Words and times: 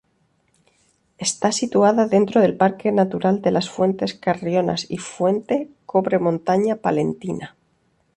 Está 1.19 1.51
situada 1.51 2.07
dentro 2.15 2.41
del 2.41 2.57
Parque 2.57 2.91
Natural 2.91 3.39
de 3.43 3.51
las 3.51 3.69
Fuentes 3.69 4.15
Carrionas 4.15 4.89
y 4.89 4.97
Fuente 4.97 5.69
Cobre-Montaña 5.85 6.77
Palentina 6.77 7.55